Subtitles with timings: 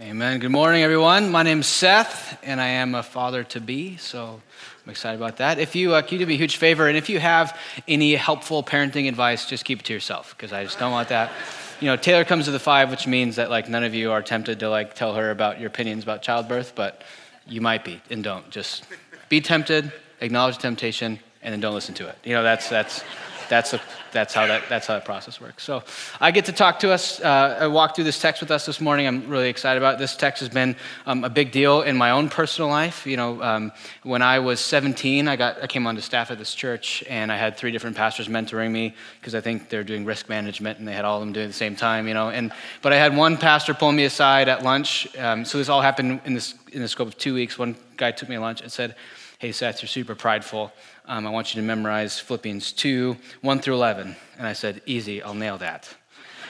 [0.00, 0.38] Amen.
[0.38, 1.28] Good morning, everyone.
[1.28, 4.40] My name's Seth, and I am a father to be, so
[4.84, 5.58] I'm excited about that.
[5.58, 7.58] If you uh, can you do me a huge favor, and if you have
[7.88, 11.32] any helpful parenting advice, just keep it to yourself because I just don't want that.
[11.80, 14.22] You know, Taylor comes to the five, which means that like none of you are
[14.22, 17.02] tempted to like tell her about your opinions about childbirth, but
[17.48, 18.48] you might be, and don't.
[18.50, 18.84] Just
[19.28, 22.16] be tempted, acknowledge temptation, and then don't listen to it.
[22.22, 23.02] You know, that's that's
[23.48, 23.80] that's, a,
[24.12, 25.62] that's, how that, that's how that process works.
[25.64, 25.82] So
[26.20, 29.06] I get to talk to us, uh, walk through this text with us this morning.
[29.06, 29.98] I'm really excited about it.
[29.98, 30.76] This text has been
[31.06, 33.06] um, a big deal in my own personal life.
[33.06, 33.72] You know, um,
[34.02, 37.36] when I was 17, I, got, I came onto staff at this church, and I
[37.36, 40.92] had three different pastors mentoring me because I think they're doing risk management, and they
[40.92, 42.30] had all of them doing it at the same time, you know.
[42.30, 45.14] And, but I had one pastor pull me aside at lunch.
[45.16, 47.58] Um, so this all happened in, this, in the scope of two weeks.
[47.58, 48.94] One guy took me to lunch and said,
[49.38, 50.72] hey, Seth, you're super prideful.
[51.10, 54.14] Um, I want you to memorize Philippians 2, 1 through 11.
[54.36, 55.88] And I said, easy, I'll nail that.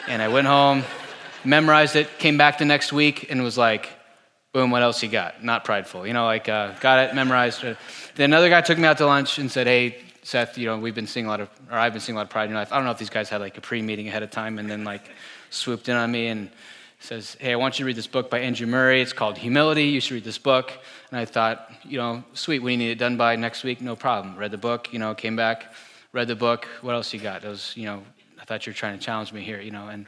[0.08, 0.82] And I went home,
[1.44, 3.88] memorized it, came back the next week, and was like,
[4.52, 5.44] boom, what else you got?
[5.44, 6.08] Not prideful.
[6.08, 7.62] You know, like, uh, got it, memorized.
[7.62, 7.76] Then
[8.16, 11.06] another guy took me out to lunch and said, hey, Seth, you know, we've been
[11.06, 12.72] seeing a lot of, or I've been seeing a lot of pride in your life.
[12.72, 14.68] I don't know if these guys had like a pre meeting ahead of time and
[14.68, 15.08] then like
[15.50, 16.50] swooped in on me and
[16.98, 19.00] says, Hey, I want you to read this book by Andrew Murray.
[19.00, 19.84] It's called Humility.
[19.84, 20.72] You should read this book.
[21.10, 24.36] And I thought, you know, sweet, you need it done by next week, no problem.
[24.36, 25.72] Read the book, you know, came back,
[26.12, 26.66] read the book.
[26.82, 27.44] What else you got?
[27.44, 28.02] It was, you know,
[28.40, 29.88] I thought you were trying to challenge me here, you know.
[29.88, 30.06] And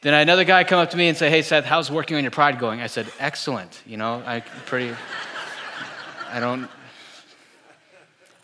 [0.00, 2.30] then another guy come up to me and say, Hey, Seth, how's working on your
[2.30, 2.80] pride going?
[2.80, 3.82] I said, Excellent.
[3.86, 4.94] You know, I pretty,
[6.30, 6.68] I don't,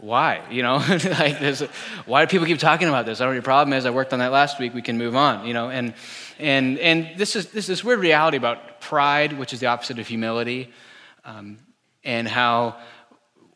[0.05, 0.43] why?
[0.51, 1.61] You know, like this,
[2.05, 3.21] why do people keep talking about this?
[3.21, 3.87] I don't know your problem is.
[3.87, 4.75] I worked on that last week.
[4.75, 5.71] We can move on, you know.
[5.71, 5.95] And,
[6.39, 10.07] and, and this is this, this weird reality about pride, which is the opposite of
[10.07, 10.71] humility,
[11.25, 11.57] um,
[12.05, 12.77] and how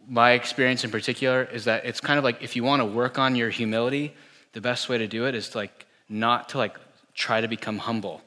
[0.09, 3.19] my experience in particular is that it's kind of like if you want to work
[3.19, 4.15] on your humility,
[4.53, 6.79] the best way to do it is to like not to like
[7.13, 8.23] try to become humble.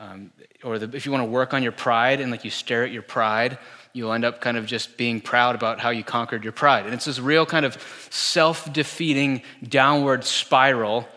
[0.00, 0.32] Um,
[0.64, 2.90] or the, if you want to work on your pride and like you stare at
[2.90, 3.58] your pride,
[3.94, 6.84] you'll end up kind of just being proud about how you conquered your pride.
[6.84, 7.78] And it's this real kind of
[8.10, 11.08] self defeating downward spiral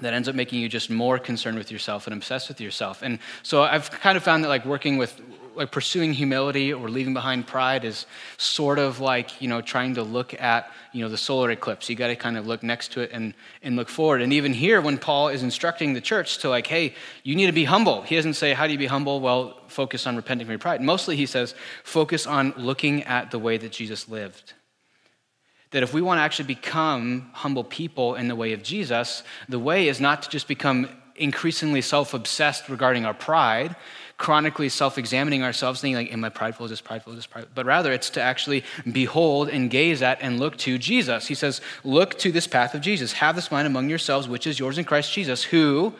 [0.00, 3.02] that ends up making you just more concerned with yourself and obsessed with yourself.
[3.02, 5.20] And so I've kind of found that like working with
[5.56, 8.06] like pursuing humility or leaving behind pride is
[8.36, 11.88] sort of like you know trying to look at you know the solar eclipse.
[11.88, 14.22] You got to kind of look next to it and and look forward.
[14.22, 17.52] And even here when paul is instructing the church to like hey you need to
[17.52, 19.20] be humble he doesn't say how do you be humble?
[19.20, 20.80] Well focus on repenting from your pride.
[20.80, 24.52] Mostly he says focus on looking at the way that jesus lived.
[25.72, 29.58] That if we want to actually become humble people in the way of jesus the
[29.58, 30.88] way is not to just become
[31.18, 33.74] increasingly self-obsessed regarding our pride
[34.18, 36.64] chronically self examining ourselves, thinking, like, am I prideful?
[36.64, 37.12] Is this prideful?
[37.12, 37.52] Is this prideful?
[37.54, 41.26] But rather, it's to actually behold and gaze at and look to Jesus.
[41.26, 43.12] He says, look to this path of Jesus.
[43.14, 45.92] Have this mind among yourselves, which is yours in Christ Jesus, who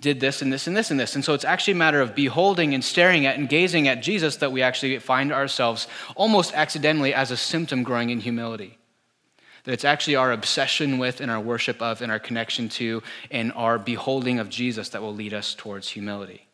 [0.00, 1.14] did this and this and this and this.
[1.14, 4.36] And so it's actually a matter of beholding and staring at and gazing at Jesus
[4.36, 5.86] that we actually find ourselves
[6.16, 8.78] almost accidentally as a symptom growing in humility
[9.64, 13.50] that it's actually our obsession with and our worship of and our connection to and
[13.54, 16.46] our beholding of Jesus that will lead us towards humility.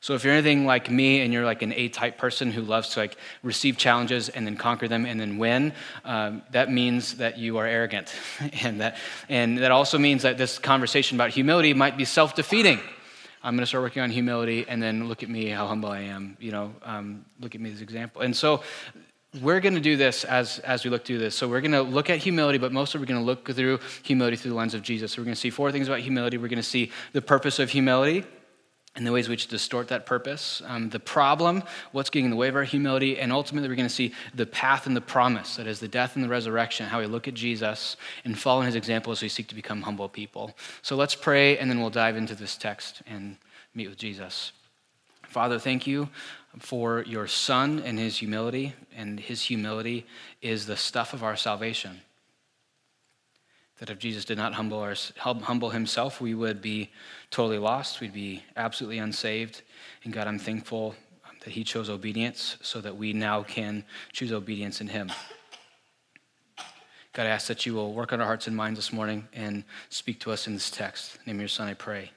[0.00, 3.00] So if you're anything like me and you're like an A-type person who loves to
[3.00, 5.72] like receive challenges and then conquer them and then win,
[6.04, 8.14] um, that means that you are arrogant,
[8.62, 8.98] and that
[9.28, 12.80] and that also means that this conversation about humility might be self-defeating.
[13.42, 16.00] I'm going to start working on humility, and then look at me, how humble I
[16.00, 16.36] am.
[16.40, 18.22] You know, um, look at me as an example.
[18.22, 18.62] And so
[19.40, 21.34] we're going to do this as, as we look through this.
[21.34, 24.36] So we're going to look at humility, but mostly we're going to look through humility
[24.36, 25.12] through the lens of Jesus.
[25.12, 26.38] So we're going to see four things about humility.
[26.38, 28.24] We're going to see the purpose of humility
[28.96, 31.62] and the ways which distort that purpose, um, the problem,
[31.92, 34.46] what's getting in the way of our humility, and ultimately we're going to see the
[34.46, 37.34] path and the promise that is the death and the resurrection, how we look at
[37.34, 40.56] Jesus and follow his example as we seek to become humble people.
[40.80, 43.36] So let's pray, and then we'll dive into this text and
[43.74, 44.52] meet with Jesus.
[45.24, 46.08] Father, thank you
[46.58, 50.06] for your Son and his humility, and his humility
[50.40, 52.00] is the stuff of our salvation
[53.78, 56.90] that if Jesus did not humble, our, humble himself, we would be
[57.30, 58.00] totally lost.
[58.00, 59.62] We'd be absolutely unsaved.
[60.04, 60.94] And God, I'm thankful
[61.28, 65.12] um, that he chose obedience so that we now can choose obedience in him.
[67.12, 69.64] God, I ask that you will work on our hearts and minds this morning and
[69.88, 71.16] speak to us in this text.
[71.16, 72.10] In the name of your son, I pray.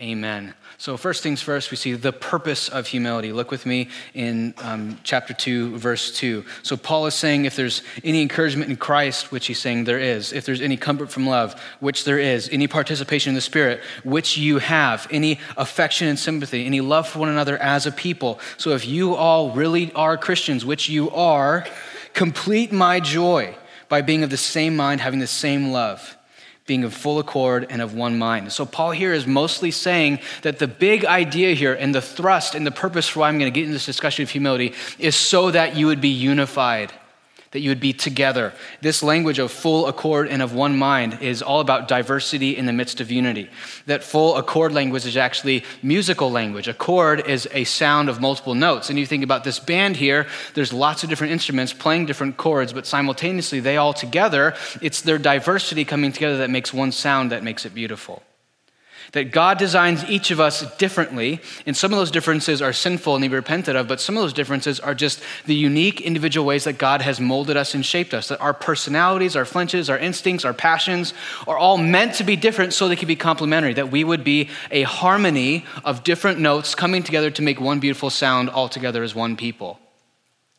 [0.00, 0.54] Amen.
[0.76, 3.32] So, first things first, we see the purpose of humility.
[3.32, 6.44] Look with me in um, chapter 2, verse 2.
[6.62, 10.32] So, Paul is saying if there's any encouragement in Christ, which he's saying there is,
[10.32, 14.38] if there's any comfort from love, which there is, any participation in the Spirit, which
[14.38, 18.38] you have, any affection and sympathy, any love for one another as a people.
[18.56, 21.66] So, if you all really are Christians, which you are,
[22.14, 23.56] complete my joy
[23.88, 26.17] by being of the same mind, having the same love
[26.68, 28.52] being of full accord and of one mind.
[28.52, 32.64] So, Paul here is mostly saying that the big idea here and the thrust and
[32.64, 35.50] the purpose for why I'm going to get into this discussion of humility is so
[35.50, 36.92] that you would be unified
[37.50, 38.52] that you would be together.
[38.82, 42.72] This language of full accord and of one mind is all about diversity in the
[42.72, 43.48] midst of unity.
[43.86, 46.68] That full accord language is actually musical language.
[46.68, 48.90] A chord is a sound of multiple notes.
[48.90, 52.72] And you think about this band here, there's lots of different instruments playing different chords,
[52.72, 57.42] but simultaneously they all together, it's their diversity coming together that makes one sound that
[57.42, 58.22] makes it beautiful.
[59.12, 63.22] That God designs each of us differently, and some of those differences are sinful and
[63.22, 66.46] need to be repented of, but some of those differences are just the unique individual
[66.46, 68.28] ways that God has molded us and shaped us.
[68.28, 71.14] That our personalities, our flinches, our instincts, our passions
[71.46, 73.74] are all meant to be different so they can be complementary.
[73.74, 78.10] That we would be a harmony of different notes coming together to make one beautiful
[78.10, 79.80] sound all together as one people.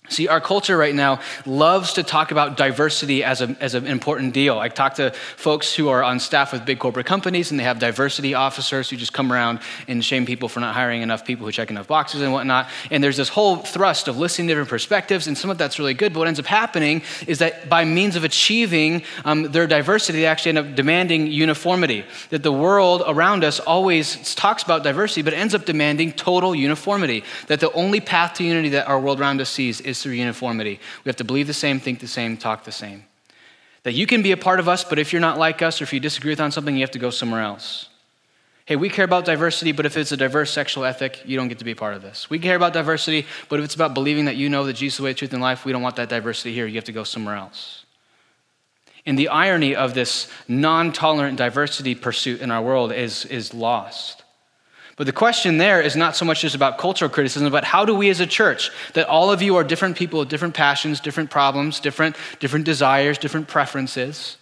[0.08, 4.34] See, our culture right now loves to talk about diversity as, a, as an important
[4.34, 4.58] deal.
[4.58, 7.78] I talk to folks who are on staff with big corporate companies and they have
[7.78, 11.52] diversity officers who just come around and shame people for not hiring enough people who
[11.52, 12.70] check enough boxes and whatnot.
[12.90, 15.94] And there's this whole thrust of listening to different perspectives, and some of that's really
[15.94, 16.14] good.
[16.14, 20.26] But what ends up happening is that by means of achieving um, their diversity, they
[20.26, 22.04] actually end up demanding uniformity.
[22.32, 27.24] That the world around us always talks about diversity, but ends up demanding total uniformity.
[27.46, 30.80] That the only path to unity that our world around us sees is through uniformity.
[31.04, 33.06] We have to believe the same, think the same, talk the same.
[33.84, 35.84] That you can be a part of us, but if you're not like us or
[35.84, 37.90] if you disagree with on something, you have to go somewhere else.
[38.66, 41.58] Hey, we care about diversity, but if it's a diverse sexual ethic, you don't get
[41.58, 42.30] to be a part of this.
[42.30, 44.98] We care about diversity, but if it's about believing that you know that Jesus is
[44.98, 46.68] the way, truth, and life, we don't want that diversity here.
[46.68, 47.86] You have to go somewhere else.
[49.08, 54.24] And the irony of this non tolerant diversity pursuit in our world is, is lost.
[55.00, 57.96] But the question there is not so much just about cultural criticism, but how do
[57.96, 61.30] we as a church, that all of you are different people with different passions, different
[61.30, 64.36] problems, different, different desires, different preferences,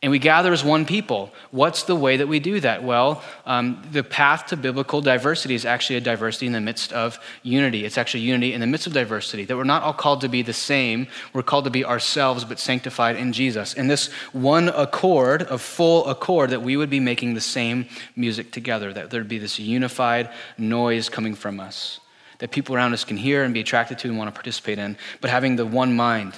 [0.00, 1.32] and we gather as one people.
[1.50, 2.84] What's the way that we do that?
[2.84, 7.18] Well, um, the path to biblical diversity is actually a diversity in the midst of
[7.42, 7.84] unity.
[7.84, 10.42] It's actually unity in the midst of diversity, that we're not all called to be
[10.42, 11.08] the same.
[11.32, 13.74] We're called to be ourselves, but sanctified in Jesus.
[13.74, 18.52] In this one accord, of full accord, that we would be making the same music
[18.52, 21.98] together, that there'd be this unified noise coming from us,
[22.38, 24.96] that people around us can hear and be attracted to and want to participate in,
[25.20, 26.34] but having the one mind.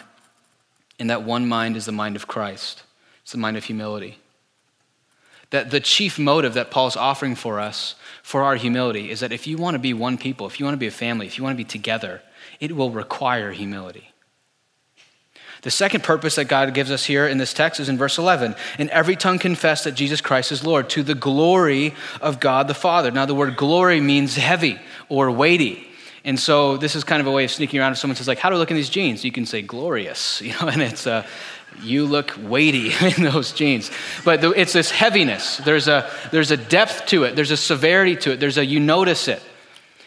[0.99, 2.85] And that one mind is the mind of Christ.
[3.31, 4.19] It's the mind of humility.
[5.50, 7.94] That the chief motive that Paul's offering for us
[8.25, 10.75] for our humility is that if you want to be one people, if you want
[10.75, 12.23] to be a family, if you want to be together,
[12.59, 14.11] it will require humility.
[15.62, 18.56] The second purpose that God gives us here in this text is in verse 11.
[18.79, 22.75] And every tongue confess that Jesus Christ is Lord to the glory of God the
[22.75, 23.12] Father.
[23.12, 25.87] Now, the word glory means heavy or weighty.
[26.25, 28.38] And so this is kind of a way of sneaking around if someone says, like,
[28.38, 29.25] how do I look in these jeans?
[29.25, 31.26] You can say glorious, you know, and it's, uh,
[31.83, 33.91] you look weighty in those jeans.
[34.25, 35.59] But it's this heaviness.
[35.59, 38.81] There's a, there's a depth to it, there's a severity to it, there's a you
[38.81, 39.43] notice it.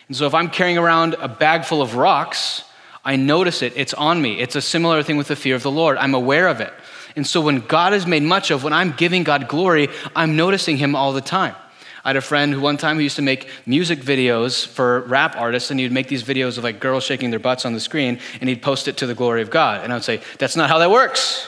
[0.07, 2.63] And so if I'm carrying around a bag full of rocks,
[3.05, 4.39] I notice it, it's on me.
[4.39, 5.97] It's a similar thing with the fear of the Lord.
[5.97, 6.73] I'm aware of it.
[7.15, 10.77] And so when God is made much of, when I'm giving God glory, I'm noticing
[10.77, 11.55] Him all the time.
[12.03, 15.71] I had a friend who one time used to make music videos for rap artists,
[15.71, 18.49] and he'd make these videos of like girls shaking their butts on the screen, and
[18.49, 19.83] he'd post it to the glory of God.
[19.83, 21.47] And I would say, That's not how that works.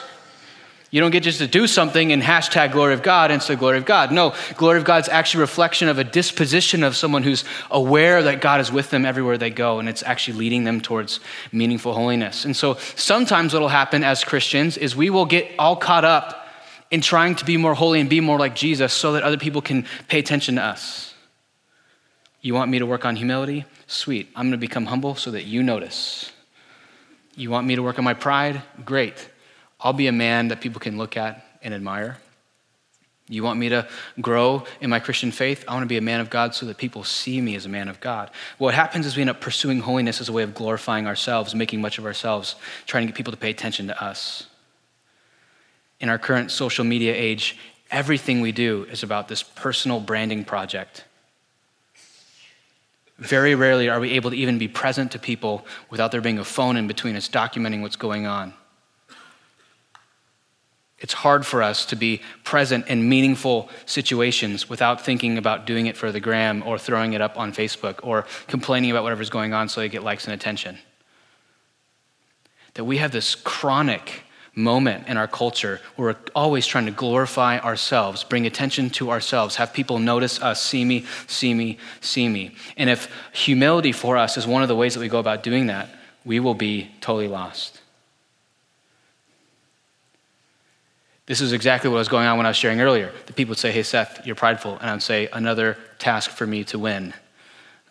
[0.90, 3.78] You don't get just to do something and hashtag glory of God and say glory
[3.78, 4.12] of God.
[4.12, 8.40] No, glory of God's actually a reflection of a disposition of someone who's aware that
[8.40, 11.18] God is with them everywhere they go, and it's actually leading them towards
[11.50, 12.44] meaningful holiness.
[12.44, 16.46] And so sometimes what'll happen as Christians is we will get all caught up
[16.92, 19.60] in trying to be more holy and be more like Jesus so that other people
[19.60, 21.14] can pay attention to us.
[22.40, 23.64] You want me to work on humility?
[23.88, 24.28] Sweet.
[24.36, 26.30] I'm going to become humble so that you notice.
[27.34, 28.62] You want me to work on my pride?
[28.84, 29.28] Great.
[29.80, 32.18] I'll be a man that people can look at and admire.
[33.28, 33.88] You want me to
[34.20, 35.64] grow in my Christian faith?
[35.66, 37.68] I want to be a man of God so that people see me as a
[37.68, 38.30] man of God.
[38.58, 41.80] What happens is we end up pursuing holiness as a way of glorifying ourselves, making
[41.80, 42.54] much of ourselves,
[42.86, 44.46] trying to get people to pay attention to us.
[45.98, 47.58] In our current social media age,
[47.90, 51.04] everything we do is about this personal branding project.
[53.18, 56.44] Very rarely are we able to even be present to people without there being a
[56.44, 58.54] phone in between us documenting what's going on.
[60.98, 65.96] It's hard for us to be present in meaningful situations without thinking about doing it
[65.96, 69.68] for the gram or throwing it up on Facebook or complaining about whatever's going on
[69.68, 70.78] so they get likes and attention.
[72.74, 74.22] That we have this chronic
[74.54, 79.56] moment in our culture where we're always trying to glorify ourselves, bring attention to ourselves,
[79.56, 82.56] have people notice us, see me, see me, see me.
[82.78, 85.66] And if humility for us is one of the ways that we go about doing
[85.66, 85.90] that,
[86.24, 87.82] we will be totally lost.
[91.26, 93.12] This is exactly what was going on when I was sharing earlier.
[93.26, 94.78] The people would say, Hey, Seth, you're prideful.
[94.78, 97.14] And I would say, Another task for me to win.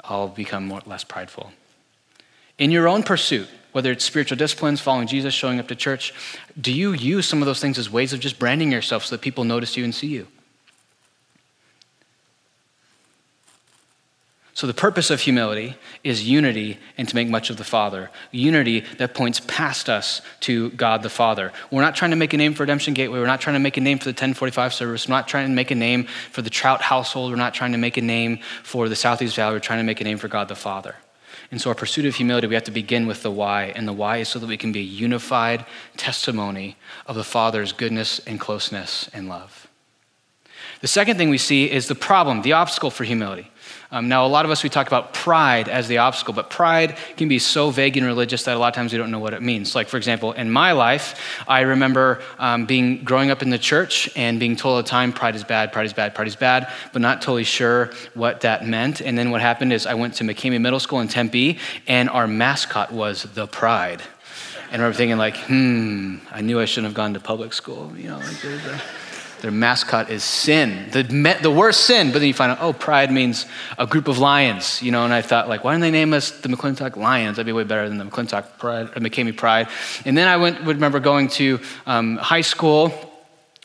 [0.03, 1.51] I'll become more, less prideful.
[2.57, 6.13] In your own pursuit, whether it's spiritual disciplines, following Jesus, showing up to church,
[6.59, 9.21] do you use some of those things as ways of just branding yourself so that
[9.21, 10.27] people notice you and see you?
[14.55, 18.09] So, the purpose of humility is unity and to make much of the Father.
[18.31, 21.51] Unity that points past us to God the Father.
[21.71, 23.19] We're not trying to make a name for Redemption Gateway.
[23.19, 25.09] We're not trying to make a name for the 1045 service.
[25.09, 27.31] We're not trying to make a name for the Trout household.
[27.31, 29.55] We're not trying to make a name for the Southeast Valley.
[29.55, 30.95] We're trying to make a name for God the Father.
[31.51, 33.73] And so, our pursuit of humility, we have to begin with the why.
[33.75, 35.65] And the why is so that we can be a unified
[35.97, 39.64] testimony of the Father's goodness and closeness and love.
[40.85, 43.49] The second thing we see is the problem, the obstacle for humility.
[43.89, 46.95] Um, now, a lot of us, we talk about pride as the obstacle, but pride
[47.17, 49.33] can be so vague and religious that a lot of times we don't know what
[49.33, 49.73] it means.
[49.73, 54.11] Like, for example, in my life, I remember um, being growing up in the church
[54.15, 56.71] and being told all the time, pride is bad, pride is bad, pride is bad,
[56.93, 59.01] but not totally sure what that meant.
[59.01, 62.27] And then what happened is I went to McKemy Middle School in Tempe, and our
[62.27, 64.03] mascot was the pride.
[64.69, 67.91] And I remember thinking, like, hmm, I knew I shouldn't have gone to public school.
[67.97, 68.81] You know, like,
[69.41, 71.03] their mascot is sin, the,
[71.41, 72.11] the worst sin.
[72.11, 73.45] But then you find out, oh, pride means
[73.77, 75.05] a group of lions, you know.
[75.05, 77.37] And I thought, like, why didn't they name us the McClintock Lions?
[77.37, 79.67] That'd be way better than the McClintock Pride, or McKemy Pride.
[80.05, 82.93] And then I went, would remember going to um, high school,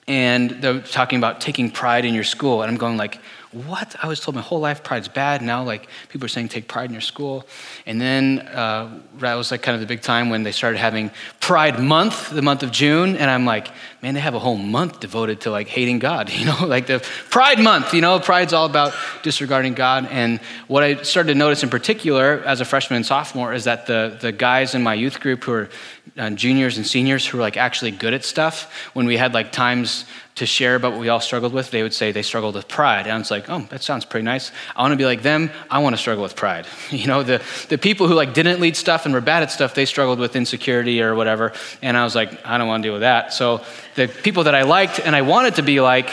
[0.07, 3.21] and they're talking about taking pride in your school, and I'm going like,
[3.53, 3.97] what?
[4.01, 5.43] I was told my whole life pride's bad.
[5.43, 7.45] Now, like, people are saying take pride in your school.
[7.85, 11.11] And then uh, that was like kind of the big time when they started having
[11.41, 13.17] Pride Month, the month of June.
[13.17, 13.69] And I'm like,
[14.03, 17.01] man, they have a whole month devoted to like hating God, you know, like the
[17.29, 20.07] Pride Month, you know, Pride's all about disregarding God.
[20.07, 20.39] And
[20.69, 24.17] what I started to notice in particular as a freshman and sophomore is that the,
[24.21, 25.69] the guys in my youth group who are
[26.17, 29.53] uh, juniors and seniors who were like actually good at stuff, when we had like
[29.53, 30.05] times
[30.37, 33.03] to share about what we all struggled with, they would say they struggled with pride.
[33.03, 34.53] And I was like, oh, that sounds pretty nice.
[34.75, 35.51] I want to be like them.
[35.71, 36.67] I want to struggle with pride.
[36.91, 39.75] You know, the, the people who like didn't lead stuff and were bad at stuff,
[39.75, 41.53] they struggled with insecurity or whatever.
[41.83, 43.33] And I was like, I don't want to deal with that.
[43.33, 43.65] So
[43.95, 46.11] the people that I liked and I wanted to be like,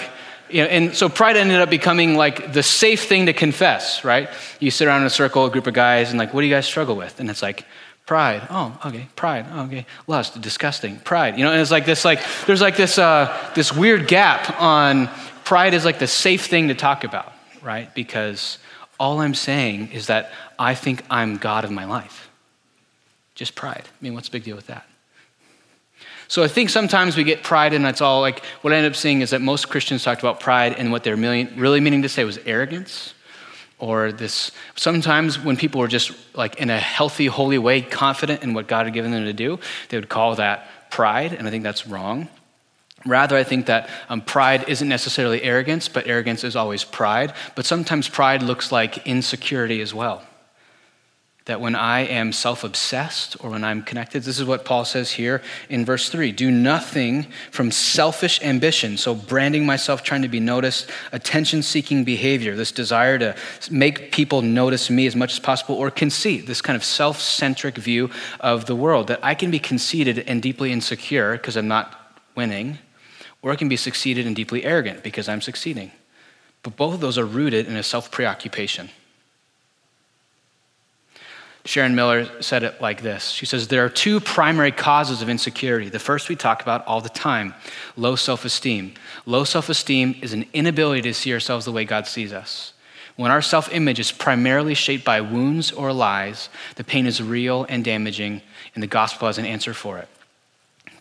[0.49, 4.29] you know, and so pride ended up becoming like the safe thing to confess, right?
[4.59, 6.53] You sit around in a circle, a group of guys, and like, what do you
[6.53, 7.19] guys struggle with?
[7.19, 7.65] And it's like,
[8.07, 8.47] Pride.
[8.49, 9.09] Oh, okay.
[9.17, 9.45] Pride.
[9.51, 9.85] Oh, okay.
[10.07, 10.39] Lust.
[10.39, 10.97] Disgusting.
[10.99, 11.37] Pride.
[11.37, 12.05] You know, and it's like this.
[12.05, 15.09] Like there's like this uh, this weird gap on
[15.43, 17.93] pride is like the safe thing to talk about, right?
[17.93, 18.59] Because
[18.97, 22.29] all I'm saying is that I think I'm God of my life.
[23.35, 23.83] Just pride.
[23.85, 24.87] I mean, what's the big deal with that?
[26.29, 28.21] So I think sometimes we get pride, and that's all.
[28.21, 31.03] Like what I end up seeing is that most Christians talked about pride, and what
[31.03, 33.13] they're really meaning to say was arrogance
[33.79, 38.53] or this sometimes when people were just like in a healthy holy way confident in
[38.53, 41.63] what god had given them to do they would call that pride and i think
[41.63, 42.27] that's wrong.
[43.05, 47.33] Rather i think that um, pride isn't necessarily arrogance but arrogance is always pride.
[47.55, 50.23] But sometimes pride looks like insecurity as well
[51.47, 55.11] that when I am self obsessed or when I'm connected, this is what Paul says
[55.11, 60.41] here in verse 3 do nothing from selfish ambition, so branding myself, trying to be
[60.41, 63.35] noticed, attention seeking behavior, this desire to
[63.71, 67.77] make people notice me as much as possible, or conceit, this kind of self centric
[67.77, 68.09] view
[68.41, 72.77] of the world, that I can be conceited and deeply insecure because I'm not winning,
[73.41, 75.93] or I can be succeeded and deeply arrogant because I'm succeeding.
[76.61, 78.89] But both of those are rooted in a self preoccupation.
[81.67, 85.89] Sharon Miller said it like this She says, There are two primary causes of insecurity.
[85.89, 87.53] The first we talk about all the time
[87.97, 88.93] low self esteem.
[89.25, 92.71] Low self esteem is an inability to see ourselves the way God sees us.
[93.17, 97.65] When our self image is primarily shaped by wounds or lies, the pain is real
[97.67, 98.41] and damaging,
[98.73, 100.07] and the gospel has an answer for it.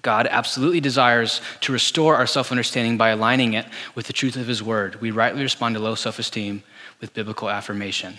[0.02, 4.48] God absolutely desires to restore our self understanding by aligning it with the truth of
[4.48, 5.00] His word.
[5.00, 6.64] We rightly respond to low self esteem
[7.00, 8.18] with biblical affirmation.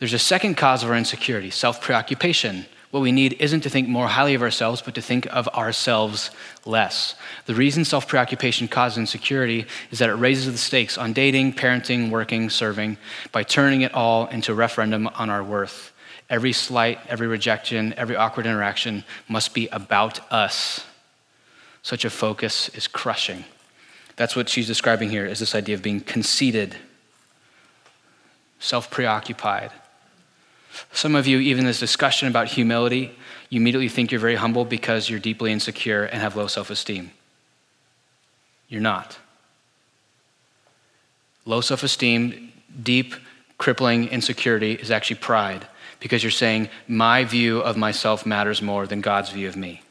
[0.00, 2.66] There's a second cause of our insecurity self preoccupation.
[2.90, 6.32] What we need isn't to think more highly of ourselves, but to think of ourselves
[6.64, 7.14] less.
[7.46, 12.10] The reason self preoccupation causes insecurity is that it raises the stakes on dating, parenting,
[12.10, 12.96] working, serving
[13.30, 15.92] by turning it all into a referendum on our worth.
[16.30, 20.86] Every slight, every rejection, every awkward interaction must be about us.
[21.82, 23.44] Such a focus is crushing.
[24.16, 26.76] That's what she's describing here is this idea of being conceited,
[28.58, 29.70] self preoccupied.
[30.92, 33.12] Some of you, even this discussion about humility,
[33.48, 37.10] you immediately think you're very humble because you're deeply insecure and have low self esteem.
[38.68, 39.18] You're not.
[41.44, 43.14] Low self esteem, deep,
[43.58, 45.66] crippling insecurity is actually pride
[45.98, 49.82] because you're saying, my view of myself matters more than God's view of me.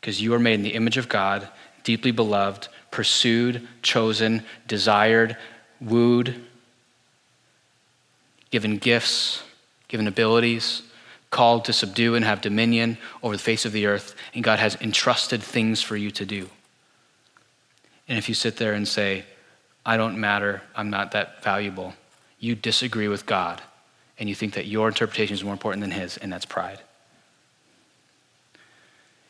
[0.00, 1.48] because you are made in the image of God,
[1.84, 5.36] deeply beloved, pursued, chosen, desired,
[5.80, 6.42] wooed,
[8.52, 9.42] given gifts,
[9.88, 10.82] given abilities,
[11.30, 14.76] called to subdue and have dominion over the face of the earth, and God has
[14.80, 16.48] entrusted things for you to do.
[18.06, 19.24] And if you sit there and say,
[19.84, 21.94] I don't matter, I'm not that valuable,
[22.38, 23.62] you disagree with God
[24.18, 26.78] and you think that your interpretation is more important than His, and that's pride.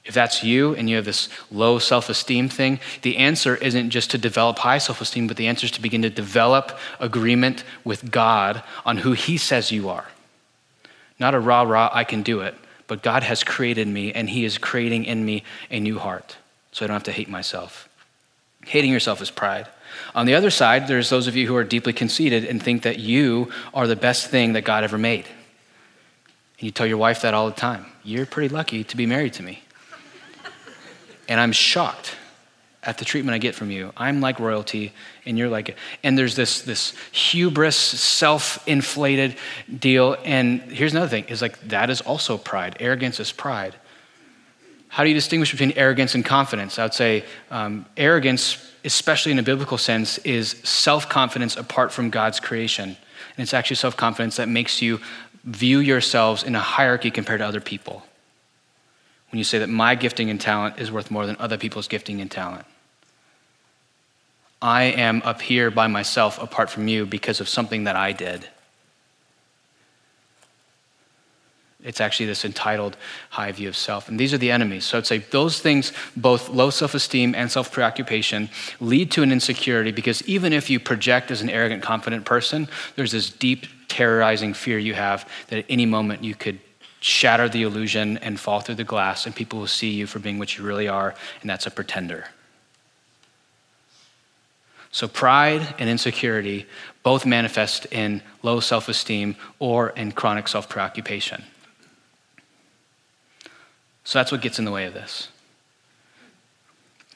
[0.04, 4.10] If that's you and you have this low self esteem thing, the answer isn't just
[4.10, 8.10] to develop high self esteem, but the answer is to begin to develop agreement with
[8.10, 10.08] God on who He says you are.
[11.20, 12.56] Not a rah rah, I can do it,
[12.88, 16.36] but God has created me and He is creating in me a new heart.
[16.72, 17.88] So I don't have to hate myself.
[18.64, 19.68] Hating yourself is pride.
[20.14, 22.98] On the other side, there's those of you who are deeply conceited and think that
[22.98, 25.26] you are the best thing that God ever made.
[26.58, 27.86] And you tell your wife that all the time.
[28.02, 29.62] You're pretty lucky to be married to me.
[31.28, 32.16] And I'm shocked
[32.84, 33.92] at the treatment I get from you.
[33.96, 34.92] I'm like royalty,
[35.24, 39.36] and you're like, and there's this this hubris, self-inflated
[39.78, 40.16] deal.
[40.24, 42.76] And here's another thing: is like that is also pride.
[42.80, 43.74] Arrogance is pride.
[44.88, 46.78] How do you distinguish between arrogance and confidence?
[46.78, 52.40] I would say um, arrogance, especially in a biblical sense, is self-confidence apart from God's
[52.40, 55.00] creation, and it's actually self-confidence that makes you
[55.44, 58.02] view yourselves in a hierarchy compared to other people
[59.32, 62.20] when you say that my gifting and talent is worth more than other people's gifting
[62.20, 62.66] and talent.
[64.60, 68.46] I am up here by myself apart from you because of something that I did.
[71.82, 72.96] It's actually this entitled
[73.30, 74.08] high view of self.
[74.08, 74.84] And these are the enemies.
[74.84, 79.32] So I'd say those things, both low self esteem and self preoccupation, lead to an
[79.32, 84.54] insecurity because even if you project as an arrogant, confident person, there's this deep, terrorizing
[84.54, 86.60] fear you have that at any moment you could
[87.02, 90.38] shatter the illusion and fall through the glass, and people will see you for being
[90.38, 92.26] what you really are, and that's a pretender.
[94.92, 96.66] So, pride and insecurity
[97.02, 101.42] both manifest in low self esteem or in chronic self preoccupation.
[104.04, 105.28] So, that's what gets in the way of this.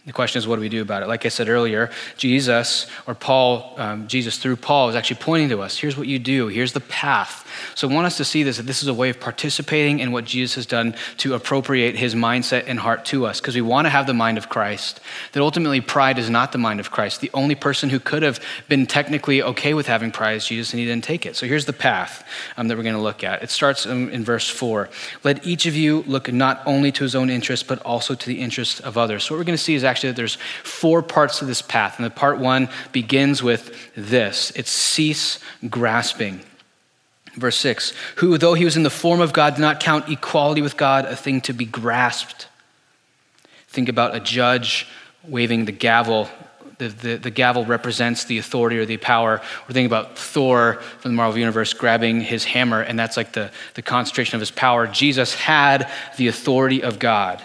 [0.07, 1.09] The question is, what do we do about it?
[1.09, 5.63] Like I said earlier, Jesus, or Paul, um, Jesus through Paul, is actually pointing to
[5.63, 7.45] us here's what you do, here's the path.
[7.75, 10.13] So I want us to see this that this is a way of participating in
[10.13, 13.87] what Jesus has done to appropriate his mindset and heart to us, because we want
[13.87, 15.01] to have the mind of Christ.
[15.33, 17.21] That ultimately, pride is not the mind of Christ.
[17.21, 18.39] The only person who could have
[18.69, 21.35] been technically okay with having pride is Jesus, and he didn't take it.
[21.35, 22.25] So here's the path
[22.57, 23.43] um, that we're going to look at.
[23.43, 24.89] It starts in, in verse 4.
[25.25, 28.41] Let each of you look not only to his own interest, but also to the
[28.41, 29.25] interest of others.
[29.25, 31.63] So what we're going to see is actually actually that there's four parts to this
[31.63, 31.97] path.
[31.97, 35.39] And the part one begins with this it's cease
[35.71, 36.43] grasping.
[37.35, 40.61] Verse 6 Who, though he was in the form of God, did not count equality
[40.61, 42.49] with God a thing to be grasped.
[43.69, 44.87] Think about a judge
[45.27, 46.29] waving the gavel.
[46.79, 49.41] The, the, the, gavel represents the authority or the power.
[49.67, 53.51] Or think about Thor from the Marvel Universe grabbing his hammer, and that's like the,
[53.73, 54.87] the concentration of his power.
[54.87, 57.43] Jesus had the authority of God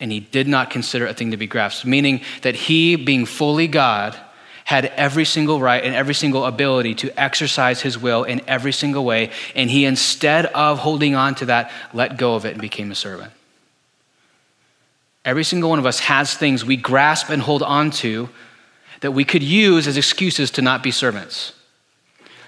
[0.00, 3.66] and he did not consider a thing to be grasped, meaning that he, being fully
[3.66, 4.16] God,
[4.64, 9.04] had every single right and every single ability to exercise his will in every single
[9.04, 12.90] way, and he, instead of holding on to that, let go of it and became
[12.90, 13.32] a servant.
[15.24, 18.28] Every single one of us has things we grasp and hold on to
[19.00, 21.52] that we could use as excuses to not be servants.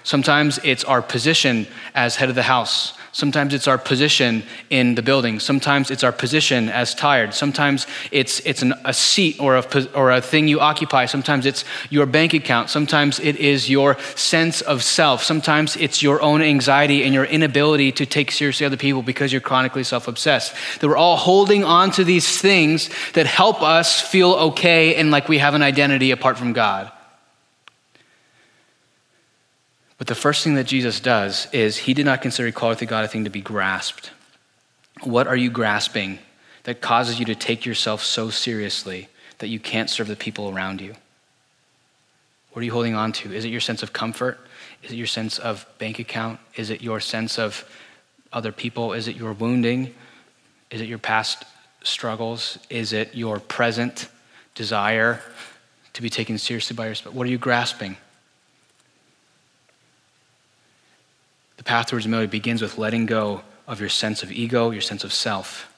[0.03, 2.93] Sometimes it's our position as head of the house.
[3.13, 5.41] Sometimes it's our position in the building.
[5.41, 7.33] Sometimes it's our position as tired.
[7.33, 11.05] Sometimes it's, it's an, a seat or a, or a thing you occupy.
[11.05, 12.69] Sometimes it's your bank account.
[12.69, 15.23] Sometimes it is your sense of self.
[15.23, 19.41] Sometimes it's your own anxiety and your inability to take seriously other people because you're
[19.41, 20.55] chronically self obsessed.
[20.79, 25.27] That we're all holding on to these things that help us feel okay and like
[25.27, 26.89] we have an identity apart from God.
[30.01, 33.05] But the first thing that Jesus does is he did not consider equality with God
[33.05, 34.09] a thing to be grasped.
[35.03, 36.17] What are you grasping
[36.63, 40.81] that causes you to take yourself so seriously that you can't serve the people around
[40.81, 40.95] you?
[42.51, 43.31] What are you holding on to?
[43.31, 44.39] Is it your sense of comfort?
[44.81, 46.39] Is it your sense of bank account?
[46.55, 47.63] Is it your sense of
[48.33, 48.93] other people?
[48.93, 49.93] Is it your wounding?
[50.71, 51.45] Is it your past
[51.83, 52.57] struggles?
[52.71, 54.07] Is it your present
[54.55, 55.21] desire
[55.93, 57.13] to be taken seriously by your spouse?
[57.13, 57.97] What are you grasping?
[61.61, 65.03] The path towards humility begins with letting go of your sense of ego, your sense
[65.03, 65.71] of self.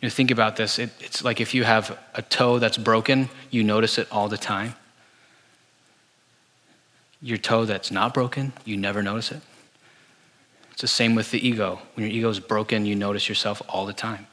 [0.00, 0.78] You know, think about this.
[0.78, 4.36] It, it's like if you have a toe that's broken, you notice it all the
[4.36, 4.76] time.
[7.20, 9.40] Your toe that's not broken, you never notice it.
[10.70, 11.80] It's the same with the ego.
[11.94, 14.28] When your ego is broken, you notice yourself all the time.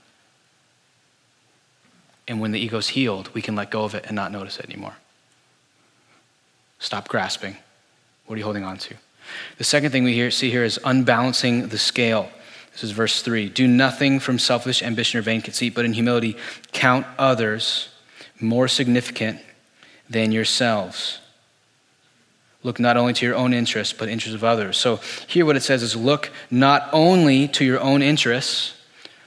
[2.27, 4.65] And when the ego's healed, we can let go of it and not notice it
[4.69, 4.97] anymore.
[6.77, 7.57] Stop grasping.
[8.27, 8.95] What are you holding on to?
[9.57, 12.29] The second thing we hear, see here is unbalancing the scale.
[12.71, 13.49] This is verse 3.
[13.49, 16.37] Do nothing from selfish ambition or vain conceit, but in humility
[16.71, 17.89] count others
[18.39, 19.39] more significant
[20.09, 21.19] than yourselves.
[22.63, 24.77] Look not only to your own interests, but interests of others.
[24.77, 28.73] So here what it says is look not only to your own interests,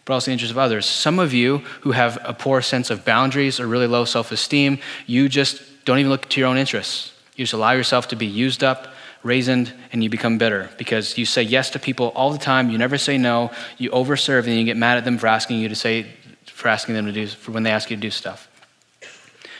[0.05, 0.85] but also the interests of others.
[0.85, 4.79] Some of you who have a poor sense of boundaries or really low self esteem,
[5.07, 7.13] you just don't even look to your own interests.
[7.37, 8.89] You just allow yourself to be used up,
[9.23, 12.71] raised, and you become bitter because you say yes to people all the time.
[12.71, 13.51] You never say no.
[13.79, 16.07] You overserve, and you get mad at them for asking you to say,
[16.47, 18.49] for asking them to do, for when they ask you to do stuff.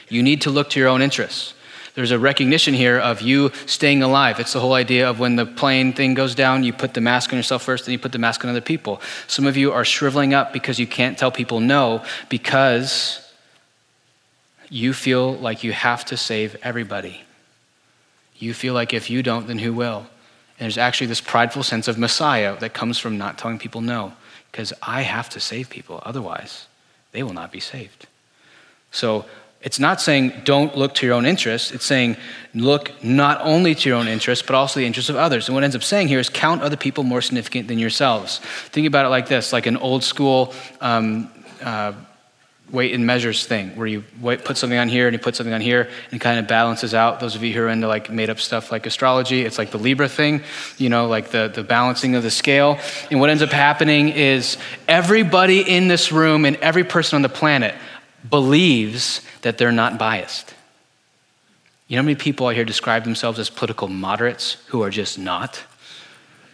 [0.09, 1.55] You need to look to your own interests.
[1.95, 4.41] There's a recognition here of you staying alive.
[4.41, 7.33] It's the whole idea of when the plane thing goes down, you put the mask
[7.33, 9.01] on yourself first, then you put the mask on other people.
[9.27, 13.21] Some of you are shriveling up because you can't tell people no because
[14.71, 17.25] you feel like you have to save everybody.
[18.43, 19.99] You feel like if you don't, then who will?
[19.99, 24.15] And there's actually this prideful sense of Messiah that comes from not telling people no,
[24.51, 26.03] because I have to save people.
[26.05, 26.67] Otherwise,
[27.13, 28.09] they will not be saved.
[28.91, 29.27] So
[29.61, 31.71] it's not saying don't look to your own interests.
[31.71, 32.17] It's saying
[32.53, 35.47] look not only to your own interests, but also the interests of others.
[35.47, 38.41] And what ends up saying here is count other people more significant than yourselves.
[38.71, 41.31] Think about it like this like an old school um,
[41.63, 41.93] uh,
[42.73, 45.61] weight and measures thing where you put something on here and you put something on
[45.61, 47.21] here and kind of balances out.
[47.21, 49.79] Those of you who are into like made up stuff like astrology it's like the
[49.79, 50.43] libra thing
[50.79, 52.79] you know like the, the balancing of the scale.
[53.11, 54.57] And what ends up happening is
[54.89, 57.75] everybody in this room and every person on the planet
[58.29, 60.55] believes that they're not biased.
[61.89, 65.19] You know how many people i hear describe themselves as political moderates who are just
[65.19, 65.63] not?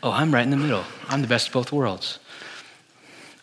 [0.03, 0.85] Oh i'm right in the middle.
[1.09, 2.19] I'm the best of both worlds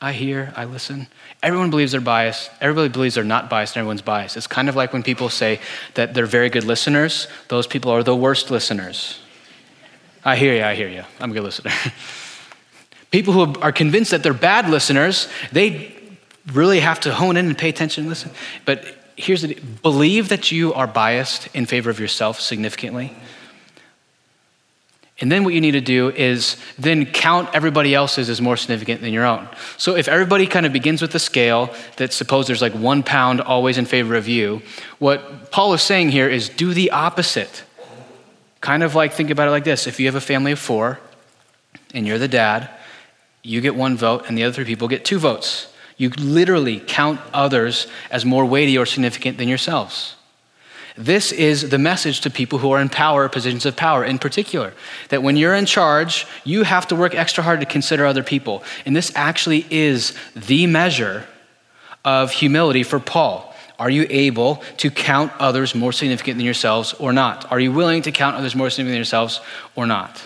[0.02, 1.08] I hear, I listen.
[1.42, 2.52] Everyone believes they're biased.
[2.60, 4.36] Everybody believes they're not biased, and everyone's biased.
[4.38, 5.60] It's kind of like when people say
[5.94, 9.20] that they're very good listeners, those people are the worst listeners.
[10.24, 11.04] I hear you, I hear you.
[11.20, 11.72] I'm a good listener.
[13.12, 15.94] people who are convinced that they're bad listeners, they
[16.52, 18.32] really have to hone in and pay attention and listen.
[18.66, 23.14] But here's the believe that you are biased in favor of yourself significantly
[25.20, 29.00] and then what you need to do is then count everybody else's as more significant
[29.00, 29.48] than your own.
[29.78, 33.40] So if everybody kind of begins with a scale that suppose there's like one pound
[33.40, 34.62] always in favor of you,
[35.00, 37.64] what Paul is saying here is do the opposite.
[38.60, 41.00] Kind of like think about it like this if you have a family of four
[41.94, 42.70] and you're the dad,
[43.42, 45.72] you get one vote and the other three people get two votes.
[45.96, 50.15] You literally count others as more weighty or significant than yourselves.
[50.98, 54.74] This is the message to people who are in power, positions of power in particular.
[55.10, 58.64] That when you're in charge, you have to work extra hard to consider other people.
[58.86, 61.26] And this actually is the measure
[62.06, 63.54] of humility for Paul.
[63.78, 67.52] Are you able to count others more significant than yourselves or not?
[67.52, 69.42] Are you willing to count others more significant than yourselves
[69.76, 70.24] or not?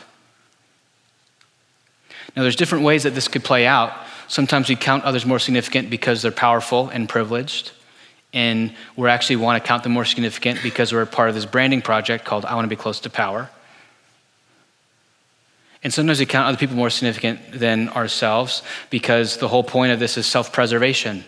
[2.36, 3.91] Now, there's different ways that this could play out.
[4.27, 7.71] Sometimes we count others more significant because they're powerful and privileged
[8.34, 11.82] and we actually want to count them more significant because we're part of this branding
[11.82, 13.50] project called I Want to Be Close to Power.
[15.84, 20.00] And sometimes we count other people more significant than ourselves because the whole point of
[20.00, 21.24] this is self preservation.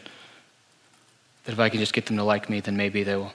[1.46, 3.34] That if I can just get them to like me, then maybe they will.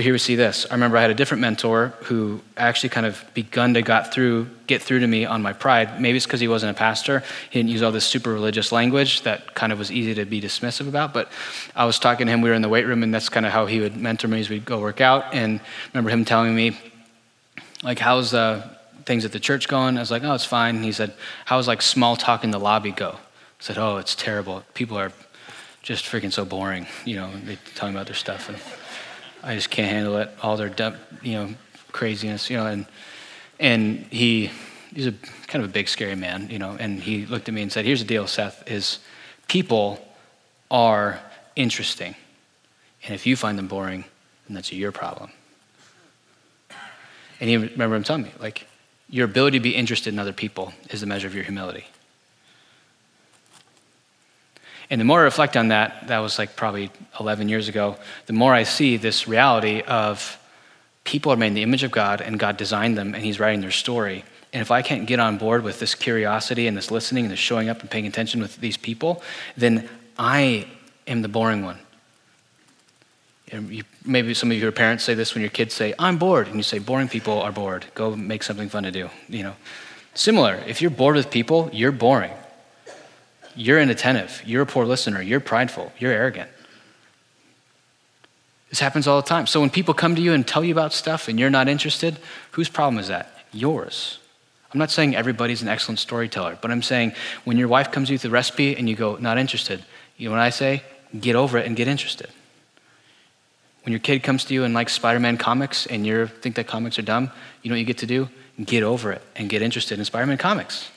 [0.00, 0.66] But here we see this.
[0.70, 4.48] I remember I had a different mentor who actually kind of begun to got through,
[4.66, 6.00] get through to me on my pride.
[6.00, 7.22] Maybe it's because he wasn't a pastor.
[7.50, 10.40] He didn't use all this super religious language that kind of was easy to be
[10.40, 11.12] dismissive about.
[11.12, 11.30] But
[11.76, 12.40] I was talking to him.
[12.40, 14.40] We were in the weight room, and that's kind of how he would mentor me
[14.40, 15.34] as we'd go work out.
[15.34, 16.78] And I remember him telling me,
[17.82, 19.98] like, how's uh, things at the church going?
[19.98, 20.76] I was like, oh, it's fine.
[20.76, 21.12] And he said,
[21.44, 23.10] how's like small talk in the lobby go?
[23.16, 23.18] I
[23.58, 24.64] said, oh, it's terrible.
[24.72, 25.12] People are
[25.82, 26.86] just freaking so boring.
[27.04, 28.48] You know, they me about their stuff.
[28.48, 28.56] And
[29.42, 30.30] I just can't handle it.
[30.42, 30.68] All their,
[31.22, 31.54] you know,
[31.92, 32.86] craziness, you know, and
[33.58, 34.50] and he
[34.94, 35.12] he's a
[35.46, 36.76] kind of a big, scary man, you know.
[36.78, 38.98] And he looked at me and said, "Here's the deal, Seth: is
[39.48, 40.04] people
[40.70, 41.20] are
[41.56, 42.14] interesting,
[43.04, 44.04] and if you find them boring,
[44.46, 45.30] then that's your problem."
[47.40, 48.66] And he remember him telling me, like,
[49.08, 51.86] your ability to be interested in other people is the measure of your humility.
[54.90, 58.32] And the more I reflect on that, that was like probably 11 years ago, the
[58.32, 60.36] more I see this reality of
[61.04, 63.60] people are made in the image of God and God designed them and He's writing
[63.60, 64.24] their story.
[64.52, 67.38] And if I can't get on board with this curiosity and this listening and this
[67.38, 69.22] showing up and paying attention with these people,
[69.56, 70.66] then I
[71.06, 71.78] am the boring one.
[73.52, 76.46] You, maybe some of your parents say this when your kids say, I'm bored.
[76.46, 77.84] And you say, boring people are bored.
[77.94, 79.10] Go make something fun to do.
[79.28, 79.56] You know,
[80.14, 82.32] Similar, if you're bored with people, you're boring.
[83.56, 86.50] You're inattentive, you're a poor listener, you're prideful, you're arrogant.
[88.68, 89.46] This happens all the time.
[89.46, 92.18] So when people come to you and tell you about stuff and you're not interested,
[92.52, 93.32] whose problem is that?
[93.52, 94.18] Yours.
[94.72, 97.12] I'm not saying everybody's an excellent storyteller, but I'm saying
[97.44, 99.84] when your wife comes to you with a recipe and you go, not interested,
[100.16, 100.84] you know what I say?
[101.18, 102.28] Get over it and get interested.
[103.82, 106.68] When your kid comes to you and likes Spider Man comics and you think that
[106.68, 107.32] comics are dumb,
[107.62, 108.28] you know what you get to do?
[108.62, 110.90] Get over it and get interested in Spider Man comics.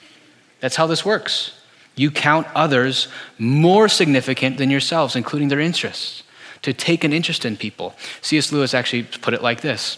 [0.59, 1.59] That's how this works.
[1.95, 6.23] You count others more significant than yourselves, including their interests,
[6.63, 7.95] to take an interest in people.
[8.21, 8.51] C.S.
[8.51, 9.97] Lewis actually put it like this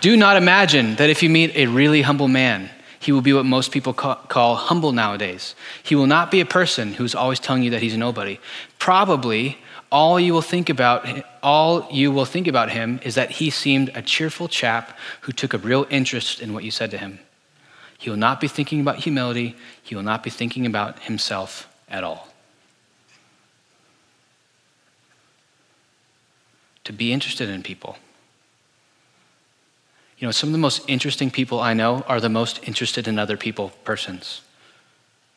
[0.00, 3.44] Do not imagine that if you meet a really humble man, he will be what
[3.46, 5.54] most people call, humble nowadays.
[5.82, 8.38] He will not be a person who's always telling you that he's nobody.
[8.78, 9.58] Probably
[9.90, 11.06] all you will think about
[11.42, 15.54] all you will think about him is that he seemed a cheerful chap who took
[15.54, 17.20] a real interest in what you said to him.
[17.98, 22.02] He will not be thinking about humility, he will not be thinking about himself at
[22.02, 22.28] all.
[26.84, 27.96] To be interested in people.
[30.18, 33.18] You know, some of the most interesting people I know are the most interested in
[33.18, 34.42] other people persons.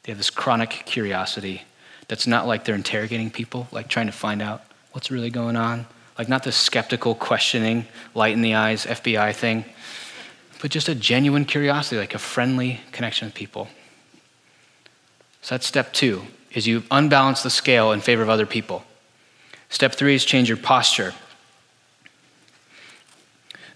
[0.03, 1.63] They have this chronic curiosity
[2.07, 5.85] that's not like they're interrogating people, like trying to find out what's really going on.
[6.17, 9.65] Like, not the skeptical, questioning, light in the eyes, FBI thing,
[10.61, 13.67] but just a genuine curiosity, like a friendly connection with people.
[15.41, 16.23] So that's step two,
[16.53, 18.85] is you unbalance the scale in favor of other people.
[19.67, 21.13] Step three is change your posture.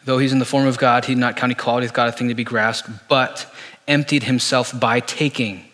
[0.06, 2.12] Though he's in the form of God, he did not count equality with God a
[2.13, 3.54] thing to be grasped, but
[3.88, 5.66] emptied himself by taking.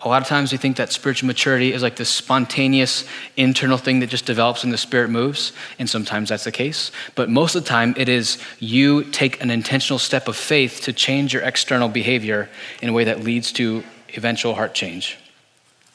[0.00, 3.04] A lot of times we think that spiritual maturity is like this spontaneous
[3.36, 6.92] internal thing that just develops and the spirit moves, and sometimes that's the case.
[7.16, 10.92] But most of the time, it is you take an intentional step of faith to
[10.92, 12.48] change your external behavior
[12.80, 13.82] in a way that leads to
[14.16, 15.18] eventual heart change.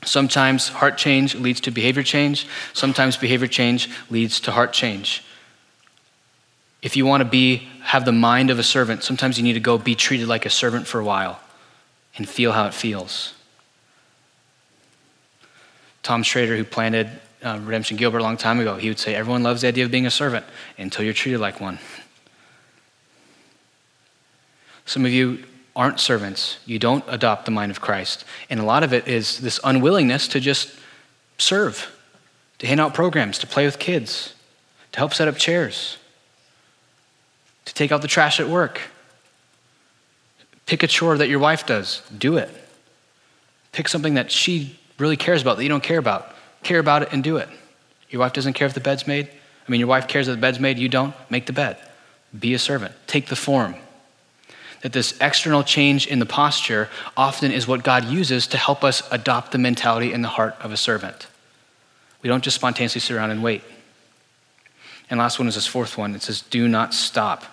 [0.03, 5.23] Sometimes heart change leads to behavior change, sometimes behavior change leads to heart change.
[6.81, 9.61] If you want to be have the mind of a servant, sometimes you need to
[9.61, 11.39] go be treated like a servant for a while
[12.17, 13.33] and feel how it feels.
[16.03, 17.09] Tom Shrader, who planted
[17.43, 19.91] uh, Redemption Gilbert a long time ago, he would say, Everyone loves the idea of
[19.91, 20.45] being a servant
[20.77, 21.79] until you're treated like one.
[24.85, 25.43] Some of you
[25.75, 26.59] aren't servants.
[26.65, 28.25] You don't adopt the mind of Christ.
[28.49, 30.77] And a lot of it is this unwillingness to just
[31.37, 31.91] serve,
[32.59, 34.35] to hand out programs, to play with kids,
[34.91, 35.97] to help set up chairs
[37.65, 38.81] to take out the trash at work.
[40.65, 42.49] Pick a chore that your wife does, do it.
[43.71, 46.33] Pick something that she really cares about that you don't care about.
[46.63, 47.49] Care about it and do it.
[48.09, 49.27] Your wife doesn't care if the bed's made.
[49.27, 51.15] I mean, your wife cares if the bed's made, you don't.
[51.29, 51.77] Make the bed.
[52.37, 52.93] Be a servant.
[53.07, 53.75] Take the form.
[54.81, 59.01] That this external change in the posture often is what God uses to help us
[59.11, 61.27] adopt the mentality and the heart of a servant.
[62.21, 63.63] We don't just spontaneously sit around and wait.
[65.09, 66.15] And last one is this fourth one.
[66.15, 67.45] It says, do not stop.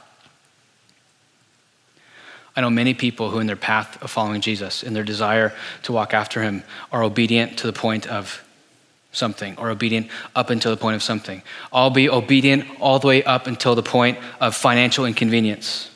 [2.57, 5.53] I know many people who, in their path of following Jesus, in their desire
[5.85, 8.45] to walk after him, are obedient to the point of
[9.13, 11.43] something, or obedient up until the point of something.
[11.73, 15.91] I'll be obedient all the way up until the point of financial inconvenience.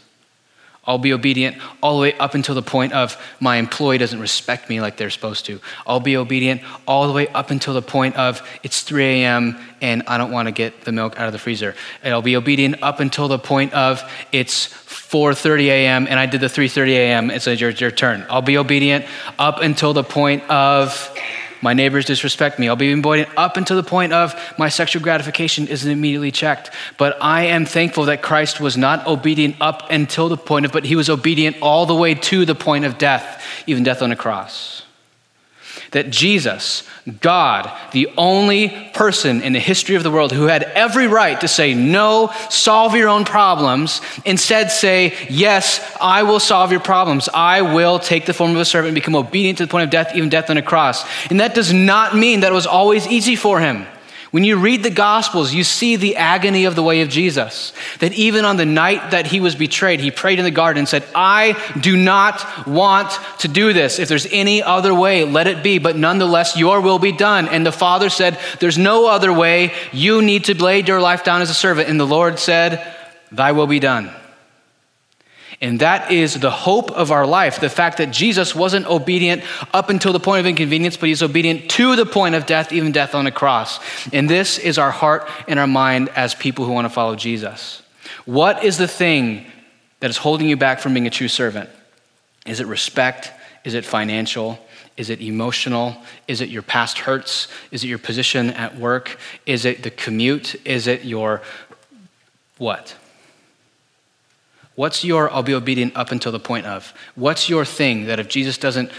[0.87, 4.69] I'll be obedient all the way up until the point of my employee doesn't respect
[4.69, 5.61] me like they're supposed to.
[5.87, 9.59] I'll be obedient all the way up until the point of it's 3 a.m.
[9.81, 11.75] and I don't want to get the milk out of the freezer.
[12.03, 16.07] And I'll be obedient up until the point of it's 4:30 a.m.
[16.09, 17.31] and I did the 3:30 a.m.
[17.31, 18.27] It's your, your turn.
[18.29, 19.07] I'll be obedient
[19.39, 21.11] up until the point of
[21.65, 22.69] my neighbors disrespect me.
[22.69, 26.71] I'll be obedient up until the point of my sexual gratification isn't immediately checked.
[26.99, 30.85] But I am thankful that Christ was not obedient up until the point of, but
[30.85, 34.17] he was obedient all the way to the point of death, even death on a
[34.17, 34.84] cross
[35.95, 36.83] that Jesus,
[37.21, 41.49] God, the only person in the history of the world who had every right to
[41.49, 47.29] say, no, solve your own problems, instead say, yes, I will solve your problems.
[47.33, 49.91] I will take the form of a servant and become obedient to the point of
[49.91, 51.05] death, even death on a cross.
[51.31, 53.87] And that does not mean that it was always easy for him.
[54.35, 57.73] When you read the Gospels, you see the agony of the way of Jesus.
[58.01, 60.89] That even on the night that he was betrayed, he prayed in the garden and
[60.89, 64.01] said, I do not want to do this.
[64.01, 65.79] If there's any other way, let it be.
[65.79, 67.47] But nonetheless, your will be done.
[67.47, 69.73] And the Father said, There's no other way.
[69.93, 71.89] You need to lay your life down as a servant.
[71.89, 72.85] And the Lord said,
[73.31, 74.11] Thy will be done.
[75.61, 79.91] And that is the hope of our life the fact that Jesus wasn't obedient up
[79.91, 83.15] until the point of inconvenience, but he's obedient to the point of death, even death
[83.15, 83.81] on a cross.
[84.13, 87.83] And this is our heart and our mind as people who want to follow Jesus.
[88.25, 89.47] What is the thing
[90.01, 91.71] that is holding you back from being a true servant?
[92.47, 93.33] Is it respect?
[93.65, 94.59] Is it financial?
[94.97, 95.97] Is it emotional?
[96.29, 97.49] Is it your past hurts?
[97.71, 99.19] Is it your position at work?
[99.47, 100.55] Is it the commute?
[100.67, 101.43] Is it your
[102.59, 102.95] what?
[104.75, 106.93] What's your I'll be obedient up until the point of?
[107.15, 108.91] What's your thing that if Jesus doesn't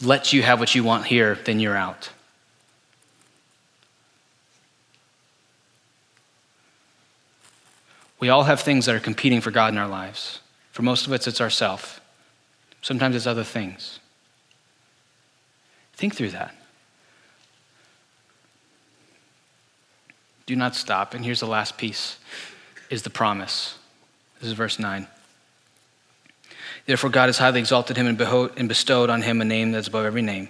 [0.00, 2.10] let you have what you want here, then you're out?
[8.20, 10.40] We all have things that are competing for God in our lives.
[10.72, 12.00] For most of us, it's ourself.
[12.82, 14.00] Sometimes it's other things.
[15.94, 16.54] Think through that.
[20.46, 21.14] Do not stop.
[21.14, 22.18] And here's the last piece
[22.90, 23.76] is the promise.
[24.40, 25.06] This is verse 9.
[26.88, 30.22] Therefore, God has highly exalted him and bestowed on him a name that's above every
[30.22, 30.48] name.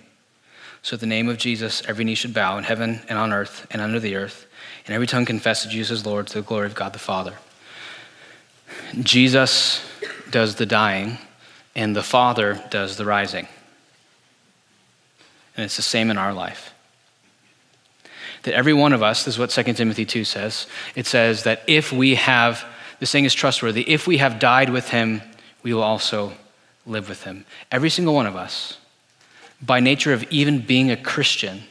[0.83, 3.83] So, the name of Jesus, every knee should bow in heaven and on earth and
[3.83, 4.47] under the earth,
[4.87, 7.35] and every tongue confess that Jesus is Lord to the glory of God the Father.
[9.01, 9.85] Jesus
[10.31, 11.19] does the dying,
[11.75, 13.49] and the Father does the rising.
[15.57, 16.73] And it's the same in our life.
[18.45, 21.63] That every one of us, this is what 2 Timothy 2 says, it says that
[21.67, 22.65] if we have,
[23.01, 25.21] this thing is trustworthy, if we have died with him,
[25.69, 26.33] we will also
[26.87, 27.45] live with him.
[27.71, 28.79] Every single one of us,
[29.61, 31.65] by nature of even being a Christian,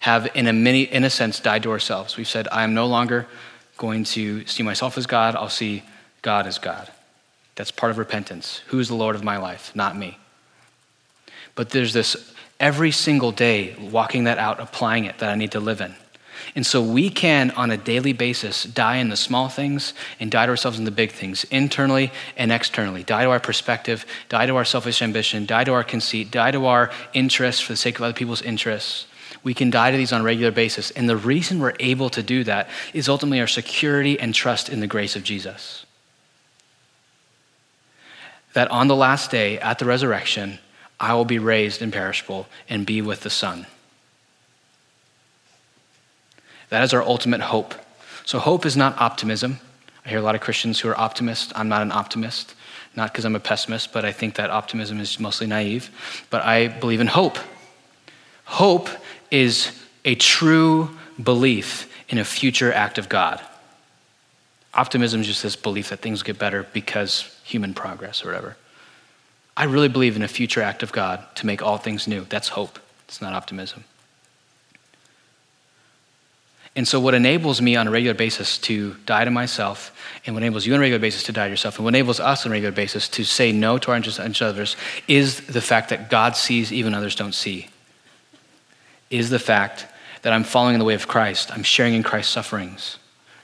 [0.00, 2.16] have in a, many, in a sense died to ourselves.
[2.16, 3.28] We've said, I am no longer
[3.76, 5.84] going to see myself as God, I'll see
[6.22, 6.90] God as God.
[7.54, 8.62] That's part of repentance.
[8.66, 9.70] Who is the Lord of my life?
[9.76, 10.18] Not me.
[11.54, 15.60] But there's this every single day walking that out, applying it that I need to
[15.60, 15.94] live in.
[16.54, 20.46] And so we can, on a daily basis, die in the small things and die
[20.46, 23.02] to ourselves in the big things, internally and externally.
[23.02, 26.66] Die to our perspective, die to our selfish ambition, die to our conceit, die to
[26.66, 29.06] our interests for the sake of other people's interests.
[29.42, 30.90] We can die to these on a regular basis.
[30.90, 34.80] And the reason we're able to do that is ultimately our security and trust in
[34.80, 35.86] the grace of Jesus.
[38.52, 40.58] That on the last day, at the resurrection,
[40.98, 43.66] I will be raised imperishable and be with the Son.
[46.70, 47.74] That is our ultimate hope.
[48.24, 49.58] So, hope is not optimism.
[50.04, 51.52] I hear a lot of Christians who are optimists.
[51.54, 52.54] I'm not an optimist,
[52.96, 55.90] not because I'm a pessimist, but I think that optimism is mostly naive.
[56.30, 57.38] But I believe in hope.
[58.44, 58.88] Hope
[59.30, 59.72] is
[60.04, 60.90] a true
[61.22, 63.40] belief in a future act of God.
[64.74, 68.56] Optimism is just this belief that things get better because human progress or whatever.
[69.56, 72.24] I really believe in a future act of God to make all things new.
[72.28, 73.84] That's hope, it's not optimism.
[76.76, 79.92] And so, what enables me on a regular basis to die to myself,
[80.24, 82.20] and what enables you on a regular basis to die to yourself, and what enables
[82.20, 84.76] us on a regular basis to say no to our interests and others,
[85.08, 87.68] is the fact that God sees even others don't see.
[89.10, 89.86] Is the fact
[90.22, 92.98] that I'm following in the way of Christ, I'm sharing in Christ's sufferings.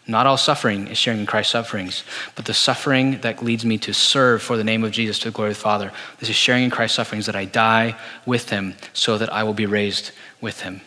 [0.06, 2.04] Not all suffering is sharing in Christ's sufferings,
[2.36, 5.34] but the suffering that leads me to serve for the name of Jesus to the
[5.34, 5.90] glory of the Father.
[6.20, 9.54] This is sharing in Christ's sufferings that I die with him so that I will
[9.54, 10.80] be raised with him.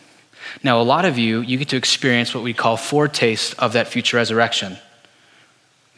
[0.62, 3.88] Now, a lot of you, you get to experience what we call foretaste of that
[3.88, 4.76] future resurrection,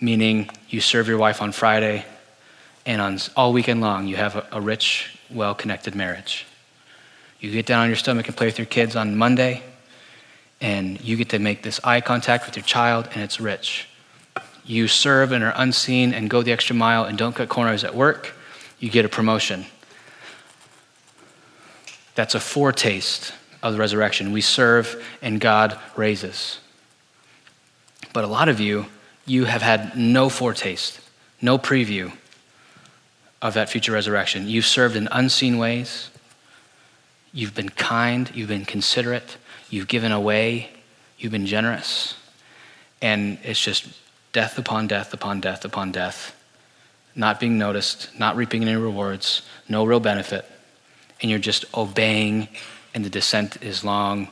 [0.01, 2.05] meaning you serve your wife on Friday,
[2.85, 6.47] and on all weekend long, you have a, a rich, well connected marriage.
[7.41, 9.63] You get down on your stomach and play with your kids on Monday,
[10.61, 13.89] and you get to make this eye contact with your child, and it's rich.
[14.65, 17.95] You serve and are unseen and go the extra mile and don't cut corners at
[17.95, 18.35] work,
[18.79, 19.67] you get a promotion.
[22.15, 23.33] That's a foretaste
[23.63, 24.33] of the resurrection.
[24.33, 26.59] We serve and God raises.
[28.13, 28.87] But a lot of you,
[29.25, 31.01] you have had no foretaste,
[31.41, 32.13] no preview
[33.41, 34.49] of that future resurrection.
[34.49, 36.11] You've served in unseen ways.
[37.33, 39.37] You've been kind, you've been considerate,
[39.73, 40.69] You've given away,
[41.17, 42.15] you've been generous.
[43.01, 43.89] And it's just
[44.35, 46.37] death upon death upon death upon death,
[47.17, 50.45] not being noticed, not reaping any rewards, no real benefit.
[51.23, 52.49] And you're just obeying,
[52.95, 54.29] and the descent is long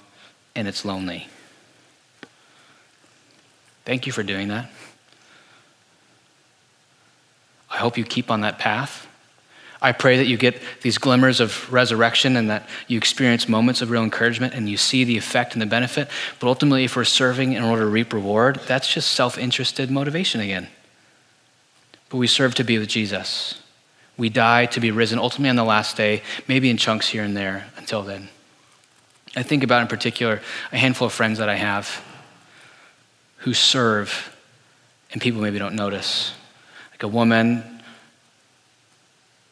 [0.54, 1.28] and it's lonely.
[3.84, 4.70] Thank you for doing that.
[7.70, 9.06] I hope you keep on that path.
[9.82, 13.90] I pray that you get these glimmers of resurrection and that you experience moments of
[13.90, 16.08] real encouragement and you see the effect and the benefit.
[16.38, 20.40] But ultimately, if we're serving in order to reap reward, that's just self interested motivation
[20.40, 20.68] again.
[22.10, 23.60] But we serve to be with Jesus.
[24.18, 27.34] We die to be risen ultimately on the last day, maybe in chunks here and
[27.34, 28.28] there until then.
[29.36, 30.40] I think about, in particular,
[30.72, 32.04] a handful of friends that I have
[33.38, 34.36] who serve
[35.12, 36.32] and people maybe don't notice.
[36.92, 37.82] Like a woman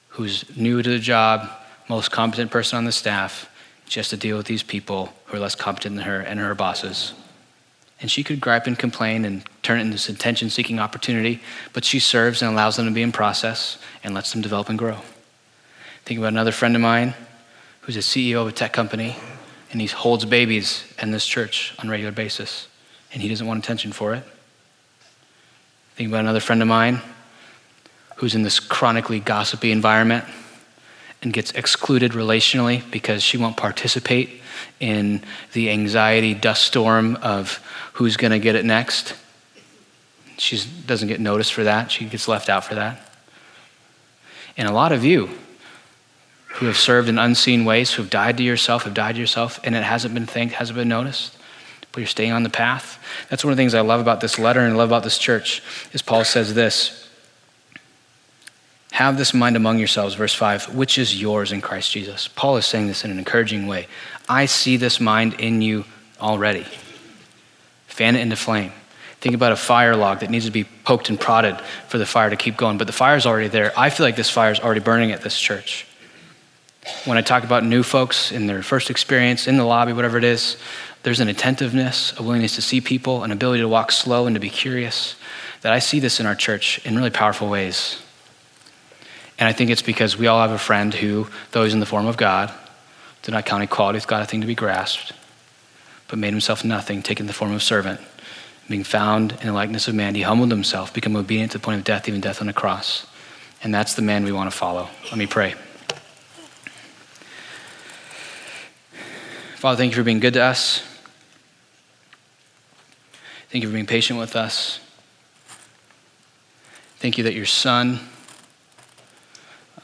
[0.09, 1.49] who's new to the job,
[1.89, 3.51] most competent person on the staff.
[3.95, 7.15] Has to deal with these people who are less competent than her and her bosses.
[8.01, 11.41] And she could gripe and complain and turn it into this attention seeking opportunity,
[11.73, 14.79] but she serves and allows them to be in process and lets them develop and
[14.79, 14.99] grow.
[16.05, 17.15] Think about another friend of mine
[17.81, 19.17] who's a CEO of a tech company,
[19.71, 22.69] and he holds babies in this church on a regular basis,
[23.13, 24.25] and he doesn't want attention for it.
[25.97, 27.01] Think about another friend of mine
[28.17, 30.25] who's in this chronically gossipy environment
[31.23, 34.41] and gets excluded relationally because she won't participate
[34.81, 37.61] in the anxiety dust storm of
[37.95, 39.15] who's going to get it next.
[40.37, 43.01] She doesn't get noticed for that, she gets left out for that.
[44.57, 45.31] And a lot of you
[46.59, 49.61] who have served in unseen ways, who have died to yourself, have died to yourself,
[49.63, 51.37] and it hasn't been thanked, hasn't been noticed,
[51.93, 52.99] but you're staying on the path.
[53.31, 55.19] That's one of the things I love about this letter and I love about this
[55.19, 57.09] church, is Paul says this
[58.91, 62.27] have this mind among yourselves, verse 5, which is yours in Christ Jesus.
[62.27, 63.87] Paul is saying this in an encouraging way.
[64.29, 65.85] I see this mind in you
[66.21, 66.67] already.
[67.87, 68.73] Fan it into flame.
[69.21, 72.31] Think about a fire log that needs to be poked and prodded for the fire
[72.31, 73.73] to keep going, but the fire's already there.
[73.77, 75.87] I feel like this fire is already burning at this church.
[77.05, 80.25] When I talk about new folks in their first experience, in the lobby, whatever it
[80.25, 80.57] is,
[81.03, 84.41] there's an attentiveness, a willingness to see people, an ability to walk slow and to
[84.41, 85.17] be curious.
[85.63, 88.01] That I see this in our church in really powerful ways.
[89.39, 91.87] And I think it's because we all have a friend who, though he's in the
[91.87, 92.53] form of God,
[93.23, 95.13] did not count equality with God a thing to be grasped,
[96.09, 98.01] but made himself nothing, taking the form of servant.
[98.69, 101.79] Being found in the likeness of man, he humbled himself, became obedient to the point
[101.79, 103.07] of death, even death on a cross.
[103.63, 104.89] And that's the man we want to follow.
[105.05, 105.55] Let me pray.
[109.59, 110.85] Father, thank you for being good to us.
[113.51, 114.79] Thank you for being patient with us.
[116.99, 117.99] Thank you that your son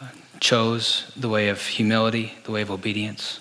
[0.01, 0.07] uh,
[0.39, 3.41] chose the way of humility, the way of obedience.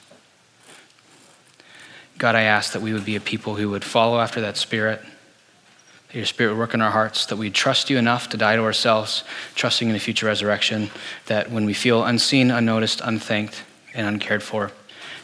[2.18, 5.04] God, I ask that we would be a people who would follow after that Spirit,
[6.08, 8.56] that your Spirit would work in our hearts, that we'd trust you enough to die
[8.56, 9.24] to ourselves,
[9.54, 10.90] trusting in the future resurrection,
[11.28, 13.62] that when we feel unseen, unnoticed, unthanked,
[13.94, 14.72] and uncared for,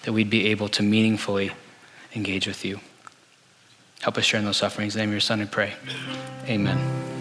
[0.04, 1.52] that we'd be able to meaningfully
[2.16, 2.80] engage with you.
[4.02, 4.96] Help us share in those sufferings.
[4.96, 5.74] In the name of your Son, we pray.
[6.48, 7.19] Amen.